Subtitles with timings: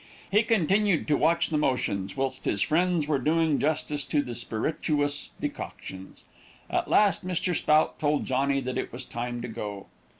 [0.31, 5.29] He continued to watch the motions, whilst his friends were doing justice to the spirituous
[5.39, 6.23] decoctions.
[6.71, 7.53] At last Mr.
[7.55, 9.85] Spout told Johnny that it was time to go.